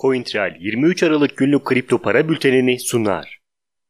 CoinTrail 0.00 0.52
23 0.60 1.02
Aralık 1.02 1.36
günlük 1.36 1.64
kripto 1.64 1.98
para 1.98 2.28
bültenini 2.28 2.80
sunar. 2.80 3.40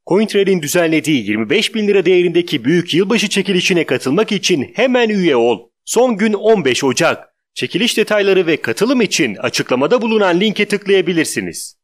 CoinTrail'in 0.06 0.62
düzenlediği 0.62 1.26
25 1.26 1.74
bin 1.74 1.88
lira 1.88 2.04
değerindeki 2.04 2.64
büyük 2.64 2.94
yılbaşı 2.94 3.28
çekilişine 3.28 3.86
katılmak 3.86 4.32
için 4.32 4.72
hemen 4.74 5.08
üye 5.08 5.36
ol. 5.36 5.68
Son 5.84 6.16
gün 6.16 6.32
15 6.32 6.84
Ocak. 6.84 7.28
Çekiliş 7.54 7.96
detayları 7.96 8.46
ve 8.46 8.56
katılım 8.56 9.00
için 9.00 9.36
açıklamada 9.36 10.02
bulunan 10.02 10.40
linke 10.40 10.64
tıklayabilirsiniz. 10.64 11.76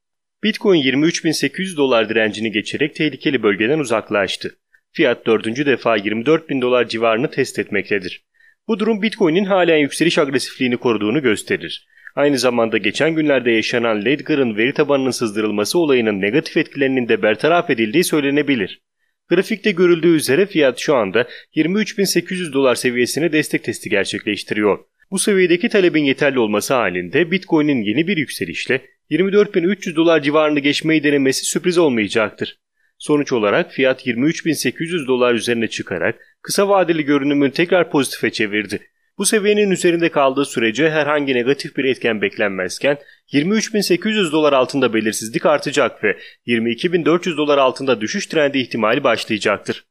Bitcoin 0.45 0.83
23.800 0.83 1.77
dolar 1.77 2.09
direncini 2.09 2.53
geçerek 2.53 2.95
tehlikeli 2.95 3.43
bölgeden 3.43 3.79
uzaklaştı. 3.79 4.59
Fiyat 4.93 5.27
dördüncü 5.27 5.67
defa 5.67 5.97
24 5.97 6.49
bin 6.49 6.61
dolar 6.61 6.89
civarını 6.89 7.31
test 7.31 7.59
etmektedir. 7.59 8.25
Bu 8.69 8.79
durum 8.79 9.03
Bitcoin'in 9.03 9.45
halen 9.45 9.79
yükseliş 9.79 10.19
agresifliğini 10.19 10.77
koruduğunu 10.77 11.23
gösterir. 11.23 11.87
Aynı 12.17 12.39
zamanda 12.39 12.79
geçen 12.79 13.15
günlerde 13.15 13.51
yaşanan 13.51 14.05
Ledger'ın 14.05 14.57
veri 14.57 14.75
tabanının 14.75 15.11
sızdırılması 15.11 15.79
olayının 15.79 16.21
negatif 16.21 16.57
etkilerinin 16.57 17.09
de 17.09 17.23
bertaraf 17.23 17.71
edildiği 17.71 18.05
söylenebilir. 18.05 18.83
Grafikte 19.29 19.71
görüldüğü 19.71 20.17
üzere 20.17 20.47
fiyat 20.47 20.79
şu 20.79 20.95
anda 20.95 21.29
23.800 21.57 22.53
dolar 22.53 22.75
seviyesine 22.75 23.33
destek 23.33 23.65
testi 23.65 23.91
gerçekleştiriyor. 23.91 24.79
Bu 25.11 25.19
seviyedeki 25.19 25.69
talebin 25.69 26.05
yeterli 26.05 26.39
olması 26.39 26.75
halinde 26.75 27.31
Bitcoin'in 27.31 27.83
yeni 27.83 28.07
bir 28.07 28.17
yükselişle 28.17 28.83
24.300 29.11 29.97
dolar 29.97 30.23
civarını 30.23 30.61
geçmeyi 30.61 31.03
denemesi 31.03 31.45
sürpriz 31.45 31.79
olmayacaktır. 31.79 32.59
Sonuç 32.99 33.33
olarak 33.33 33.73
fiyat 33.73 34.07
23.800 34.07 35.07
dolar 35.07 35.35
üzerine 35.35 35.69
çıkarak 35.69 36.19
kısa 36.43 36.69
vadeli 36.69 37.05
görünümünü 37.05 37.53
tekrar 37.53 37.91
pozitife 37.91 38.31
çevirdi. 38.31 38.81
Bu 39.19 39.27
seviyenin 39.27 39.71
üzerinde 39.71 40.09
kaldığı 40.09 40.45
sürece 40.45 40.91
herhangi 40.91 41.35
negatif 41.35 41.77
bir 41.77 41.85
etken 41.85 42.23
beklenmezken 42.23 42.99
23.800 43.33 44.33
dolar 44.33 44.53
altında 44.53 44.95
belirsizlik 44.95 45.47
artacak 45.47 46.05
ve 46.05 46.19
22.400 46.47 47.37
dolar 47.37 47.59
altında 47.59 48.01
düşüş 48.01 48.27
trendi 48.27 48.59
ihtimali 48.59 49.05
başlayacaktır. 49.05 49.87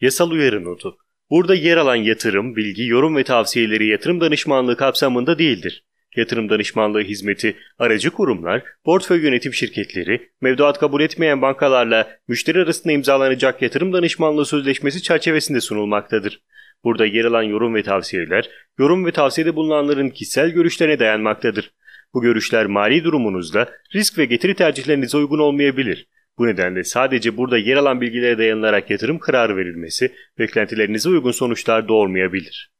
Yasal 0.00 0.30
uyarı 0.30 0.64
notu. 0.64 0.96
Burada 1.30 1.54
yer 1.54 1.76
alan 1.76 1.96
yatırım, 1.96 2.56
bilgi, 2.56 2.86
yorum 2.86 3.16
ve 3.16 3.24
tavsiyeleri 3.24 3.86
yatırım 3.86 4.20
danışmanlığı 4.20 4.76
kapsamında 4.76 5.38
değildir. 5.38 5.84
Yatırım 6.16 6.48
danışmanlığı 6.48 7.02
hizmeti, 7.02 7.56
aracı 7.78 8.10
kurumlar, 8.10 8.62
portföy 8.84 9.22
yönetim 9.22 9.54
şirketleri, 9.54 10.30
mevduat 10.40 10.78
kabul 10.78 11.00
etmeyen 11.00 11.42
bankalarla 11.42 12.18
müşteri 12.28 12.62
arasında 12.62 12.92
imzalanacak 12.92 13.62
yatırım 13.62 13.92
danışmanlığı 13.92 14.46
sözleşmesi 14.46 15.02
çerçevesinde 15.02 15.60
sunulmaktadır. 15.60 16.40
Burada 16.84 17.06
yer 17.06 17.24
alan 17.24 17.42
yorum 17.42 17.74
ve 17.74 17.82
tavsiyeler, 17.82 18.50
yorum 18.78 19.06
ve 19.06 19.12
tavsiyede 19.12 19.56
bulunanların 19.56 20.08
kişisel 20.08 20.50
görüşlerine 20.50 20.98
dayanmaktadır. 20.98 21.70
Bu 22.14 22.22
görüşler 22.22 22.66
mali 22.66 23.04
durumunuzda 23.04 23.68
risk 23.94 24.18
ve 24.18 24.24
getiri 24.24 24.54
tercihlerinize 24.54 25.16
uygun 25.16 25.38
olmayabilir. 25.38 26.08
Bu 26.38 26.46
nedenle 26.46 26.84
sadece 26.84 27.36
burada 27.36 27.58
yer 27.58 27.76
alan 27.76 28.00
bilgilere 28.00 28.38
dayanılarak 28.38 28.90
yatırım 28.90 29.18
kararı 29.18 29.56
verilmesi 29.56 30.12
beklentilerinize 30.38 31.08
uygun 31.08 31.30
sonuçlar 31.30 31.88
doğurmayabilir. 31.88 32.74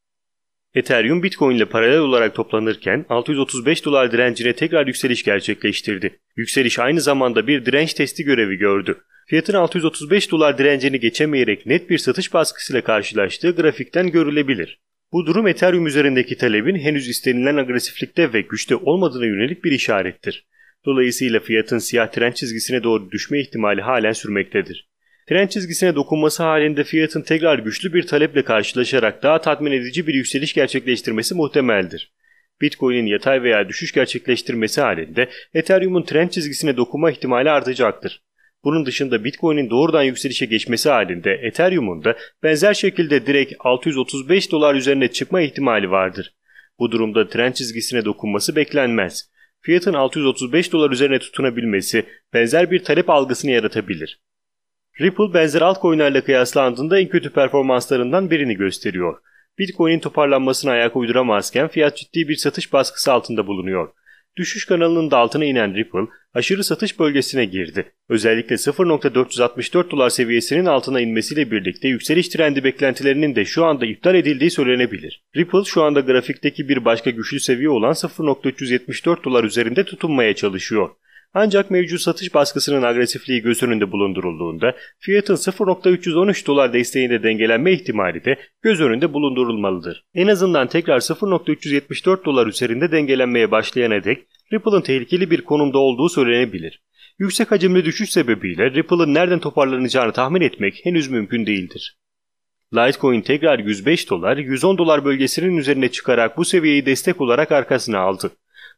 Ethereum 0.75 1.23
Bitcoin 1.23 1.55
ile 1.55 1.65
paralel 1.65 1.99
olarak 1.99 2.35
toplanırken 2.35 3.05
635 3.09 3.85
dolar 3.85 4.11
direncine 4.11 4.53
tekrar 4.53 4.87
yükseliş 4.87 5.23
gerçekleştirdi. 5.23 6.19
Yükseliş 6.35 6.79
aynı 6.79 7.01
zamanda 7.01 7.47
bir 7.47 7.65
direnç 7.65 7.93
testi 7.93 8.23
görevi 8.23 8.55
gördü. 8.55 8.97
Fiyatın 9.27 9.53
635 9.53 10.31
dolar 10.31 10.57
direncini 10.57 10.99
geçemeyerek 10.99 11.65
net 11.65 11.89
bir 11.89 11.97
satış 11.97 12.33
baskısıyla 12.33 12.83
karşılaştığı 12.83 13.55
grafikten 13.55 14.11
görülebilir. 14.11 14.79
Bu 15.11 15.25
durum 15.25 15.47
Ethereum 15.47 15.87
üzerindeki 15.87 16.37
talebin 16.37 16.75
henüz 16.75 17.07
istenilen 17.07 17.57
agresiflikte 17.57 18.33
ve 18.33 18.41
güçte 18.41 18.75
olmadığına 18.75 19.25
yönelik 19.25 19.63
bir 19.63 19.71
işarettir. 19.71 20.47
Dolayısıyla 20.85 21.39
fiyatın 21.39 21.77
siyah 21.77 22.11
tren 22.11 22.31
çizgisine 22.31 22.83
doğru 22.83 23.11
düşme 23.11 23.41
ihtimali 23.41 23.81
halen 23.81 24.11
sürmektedir. 24.11 24.89
Tren 25.29 25.47
çizgisine 25.47 25.95
dokunması 25.95 26.43
halinde 26.43 26.83
fiyatın 26.83 27.21
tekrar 27.21 27.59
güçlü 27.59 27.93
bir 27.93 28.07
taleple 28.07 28.43
karşılaşarak 28.43 29.23
daha 29.23 29.41
tatmin 29.41 29.71
edici 29.71 30.07
bir 30.07 30.13
yükseliş 30.13 30.53
gerçekleştirmesi 30.53 31.35
muhtemeldir. 31.35 32.13
Bitcoin'in 32.61 33.05
yatay 33.05 33.43
veya 33.43 33.69
düşüş 33.69 33.91
gerçekleştirmesi 33.91 34.81
halinde 34.81 35.29
Ethereum'un 35.53 36.03
trend 36.03 36.29
çizgisine 36.29 36.77
dokunma 36.77 37.11
ihtimali 37.11 37.51
artacaktır. 37.51 38.21
Bunun 38.65 38.85
dışında 38.85 39.23
Bitcoin'in 39.23 39.69
doğrudan 39.69 40.03
yükselişe 40.03 40.45
geçmesi 40.45 40.89
halinde 40.89 41.31
Ethereum'un 41.31 42.03
da 42.03 42.15
benzer 42.43 42.73
şekilde 42.73 43.25
direkt 43.25 43.53
635 43.59 44.51
dolar 44.51 44.75
üzerine 44.75 45.07
çıkma 45.11 45.41
ihtimali 45.41 45.91
vardır. 45.91 46.35
Bu 46.79 46.91
durumda 46.91 47.27
trend 47.27 47.53
çizgisine 47.53 48.05
dokunması 48.05 48.55
beklenmez. 48.55 49.31
Fiyatın 49.61 49.93
635 49.93 50.73
dolar 50.73 50.91
üzerine 50.91 51.19
tutunabilmesi 51.19 52.05
benzer 52.33 52.71
bir 52.71 52.83
talep 52.83 53.09
algısını 53.09 53.51
yaratabilir. 53.51 54.21
Ripple 55.01 55.33
benzer 55.33 55.61
altcoin'lerle 55.61 56.21
kıyaslandığında 56.21 56.99
en 56.99 57.07
kötü 57.07 57.33
performanslarından 57.33 58.31
birini 58.31 58.55
gösteriyor. 58.55 59.17
Bitcoin'in 59.59 59.99
toparlanmasına 59.99 60.71
ayak 60.71 60.95
uyduramazken 60.95 61.67
fiyat 61.67 61.97
ciddi 61.97 62.27
bir 62.27 62.35
satış 62.35 62.73
baskısı 62.73 63.13
altında 63.13 63.47
bulunuyor. 63.47 63.93
Düşüş 64.37 64.65
kanalının 64.65 65.11
da 65.11 65.17
altına 65.17 65.45
inen 65.45 65.75
Ripple 65.75 66.07
aşırı 66.33 66.63
satış 66.63 66.99
bölgesine 66.99 67.45
girdi. 67.45 67.91
Özellikle 68.09 68.55
0.464 68.55 69.91
dolar 69.91 70.09
seviyesinin 70.09 70.65
altına 70.65 71.01
inmesiyle 71.01 71.51
birlikte 71.51 71.87
yükseliş 71.87 72.29
trendi 72.29 72.63
beklentilerinin 72.63 73.35
de 73.35 73.45
şu 73.45 73.65
anda 73.65 73.85
iptal 73.85 74.15
edildiği 74.15 74.51
söylenebilir. 74.51 75.23
Ripple 75.35 75.63
şu 75.65 75.83
anda 75.83 75.99
grafikteki 75.99 76.69
bir 76.69 76.85
başka 76.85 77.09
güçlü 77.09 77.39
seviye 77.39 77.69
olan 77.69 77.93
0.374 77.93 79.23
dolar 79.23 79.43
üzerinde 79.43 79.83
tutunmaya 79.83 80.35
çalışıyor. 80.35 80.89
Ancak 81.37 81.71
mevcut 81.71 82.01
satış 82.01 82.33
baskısının 82.33 82.83
agresifliği 82.83 83.41
göz 83.41 83.63
önünde 83.63 83.91
bulundurulduğunda 83.91 84.75
fiyatın 84.99 85.35
0.313 85.35 86.45
dolar 86.47 86.73
desteğinde 86.73 87.23
dengelenme 87.23 87.73
ihtimali 87.73 88.25
de 88.25 88.39
göz 88.61 88.81
önünde 88.81 89.13
bulundurulmalıdır. 89.13 90.05
En 90.13 90.27
azından 90.27 90.67
tekrar 90.67 90.99
0.374 90.99 92.25
dolar 92.25 92.47
üzerinde 92.47 92.91
dengelenmeye 92.91 93.51
başlayana 93.51 94.03
dek 94.03 94.27
Ripple'ın 94.53 94.81
tehlikeli 94.81 95.31
bir 95.31 95.41
konumda 95.41 95.77
olduğu 95.77 96.09
söylenebilir. 96.09 96.83
Yüksek 97.19 97.51
hacimli 97.51 97.85
düşüş 97.85 98.09
sebebiyle 98.09 98.71
Ripple'ın 98.71 99.13
nereden 99.13 99.39
toparlanacağını 99.39 100.11
tahmin 100.11 100.41
etmek 100.41 100.81
henüz 100.83 101.07
mümkün 101.07 101.45
değildir. 101.45 101.97
Litecoin 102.73 103.21
tekrar 103.21 103.59
105 103.59 104.09
dolar, 104.09 104.37
110 104.37 104.77
dolar 104.77 105.05
bölgesinin 105.05 105.57
üzerine 105.57 105.91
çıkarak 105.91 106.37
bu 106.37 106.45
seviyeyi 106.45 106.85
destek 106.85 107.21
olarak 107.21 107.51
arkasına 107.51 107.99
aldı. 107.99 108.31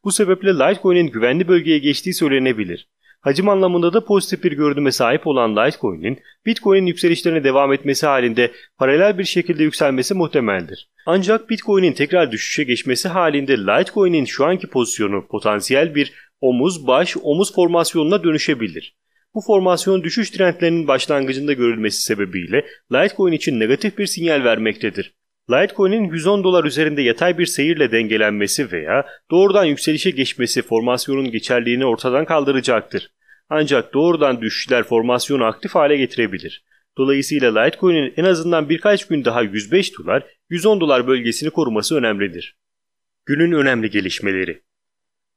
Bu 0.08 0.12
sebeple 0.12 0.54
Litecoin'in 0.54 1.08
güvenli 1.08 1.48
bölgeye 1.48 1.78
geçtiği 1.78 2.14
söylenebilir. 2.14 2.88
Hacim 3.22 3.50
anlamında 3.50 3.94
da 3.94 4.06
pozitif 4.06 4.44
bir 4.44 4.52
görünüme 4.52 4.92
sahip 4.92 5.28
olan 5.28 5.56
Litecoin'in 5.56 6.20
Bitcoin'in 6.46 6.86
yükselişlerine 6.86 7.44
devam 7.44 7.74
etmesi 7.74 8.06
halinde 8.06 8.52
paralel 8.78 9.18
bir 9.18 9.24
şekilde 9.24 9.64
yükselmesi 9.64 10.14
muhtemeldir. 10.14 10.90
Ancak 11.06 11.50
Bitcoin'in 11.50 11.94
tekrar 11.94 12.32
düşüşe 12.32 12.64
geçmesi 12.64 13.08
halinde 13.08 13.58
Litecoin'in 13.58 14.26
şu 14.26 14.46
anki 14.46 14.68
pozisyonu 14.68 15.28
potansiyel 15.28 15.96
bir 15.96 16.14
omuz-baş 16.42 17.18
omuz 17.22 17.56
formasyonuna 17.56 18.24
dönüşebilir. 18.24 18.96
Bu 19.34 19.42
formasyon 19.42 20.04
düşüş 20.04 20.30
trendlerinin 20.30 20.88
başlangıcında 20.88 21.54
görülmesi 21.54 22.02
sebebiyle 22.02 22.66
Litecoin 22.94 23.34
için 23.34 23.60
negatif 23.60 23.98
bir 23.98 24.06
sinyal 24.06 24.44
vermektedir. 24.44 25.17
Litecoin'in 25.52 26.04
110 26.04 26.44
dolar 26.44 26.64
üzerinde 26.64 27.02
yatay 27.02 27.38
bir 27.38 27.46
seyirle 27.46 27.92
dengelenmesi 27.92 28.72
veya 28.72 29.06
doğrudan 29.32 29.66
yükselişe 29.66 30.12
geçmesi 30.12 30.62
formasyonun 30.62 31.32
geçerliğini 31.32 31.86
ortadan 31.86 32.26
kaldıracaktır. 32.26 33.12
Ancak 33.50 33.94
doğrudan 33.94 34.42
düşüşler 34.42 34.84
formasyonu 34.84 35.46
aktif 35.46 35.76
hale 35.76 35.98
getirebilir. 35.98 36.64
Dolayısıyla 36.98 37.60
Litecoin'in 37.60 38.14
en 38.18 38.24
azından 38.24 38.70
birkaç 38.70 39.08
gün 39.08 39.26
daha 39.26 39.42
105 39.42 40.00
dolar, 40.00 40.24
110 40.50 40.80
dolar 40.82 41.08
bölgesini 41.08 41.50
koruması 41.50 41.96
önemlidir. 41.96 42.58
Günün 43.26 43.52
önemli 43.52 43.90
gelişmeleri 43.90 44.62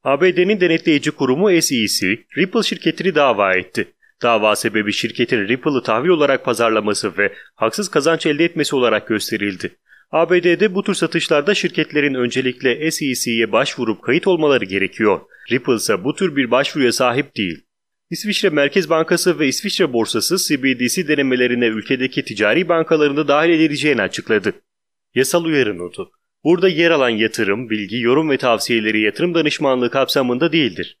ABD'nin 0.03 0.61
denetleyici 0.61 1.11
kurumu 1.11 1.61
SEC, 1.61 2.07
Ripple 2.37 2.63
şirketini 2.63 3.15
dava 3.15 3.53
etti. 3.53 3.87
Dava 4.21 4.55
sebebi 4.55 4.93
şirketin 4.93 5.47
Ripple'ı 5.47 5.83
tahvil 5.83 6.09
olarak 6.09 6.45
pazarlaması 6.45 7.17
ve 7.17 7.33
haksız 7.55 7.89
kazanç 7.89 8.25
elde 8.25 8.45
etmesi 8.45 8.75
olarak 8.75 9.07
gösterildi. 9.07 9.75
ABD'de 10.11 10.75
bu 10.75 10.83
tür 10.83 10.93
satışlarda 10.93 11.53
şirketlerin 11.53 12.13
öncelikle 12.13 12.91
SEC'ye 12.91 13.51
başvurup 13.51 14.01
kayıt 14.01 14.27
olmaları 14.27 14.65
gerekiyor. 14.65 15.21
Ripple 15.51 15.75
ise 15.75 16.03
bu 16.03 16.15
tür 16.15 16.35
bir 16.35 16.51
başvuruya 16.51 16.91
sahip 16.91 17.37
değil. 17.37 17.63
İsviçre 18.09 18.49
Merkez 18.49 18.89
Bankası 18.89 19.39
ve 19.39 19.47
İsviçre 19.47 19.93
Borsası 19.93 20.37
CBDC 20.37 21.07
denemelerine 21.07 21.65
ülkedeki 21.65 22.25
ticari 22.25 22.69
bankalarında 22.69 23.27
dahil 23.27 23.49
edileceğini 23.49 24.01
açıkladı. 24.01 24.53
Yasal 25.15 25.45
uyarı 25.45 25.77
notu. 25.77 26.11
Burada 26.43 26.69
yer 26.69 26.91
alan 26.91 27.09
yatırım, 27.09 27.69
bilgi, 27.69 27.99
yorum 27.99 28.29
ve 28.29 28.37
tavsiyeleri 28.37 29.01
yatırım 29.01 29.33
danışmanlığı 29.33 29.91
kapsamında 29.91 30.51
değildir 30.51 31.00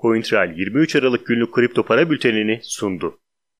CoinTrail 0.00 0.58
23 0.58 0.96
Aralık 0.96 1.26
günlük 1.26 1.54
kripto 1.54 1.82
para 1.82 2.10
bültenini 2.10 2.60
sundu. 2.62 3.18